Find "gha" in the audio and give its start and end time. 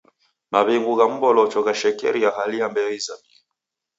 1.01-1.05